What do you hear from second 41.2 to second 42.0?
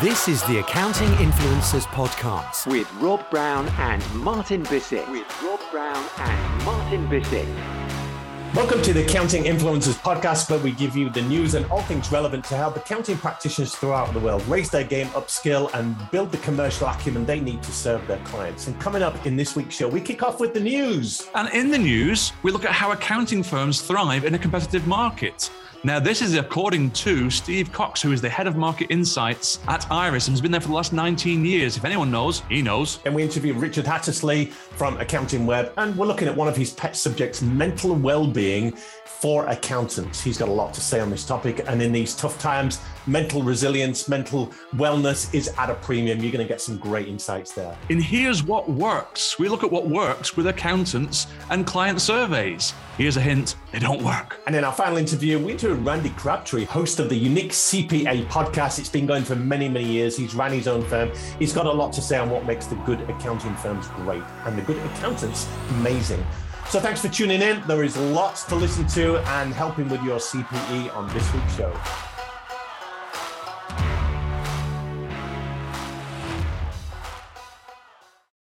topic. And in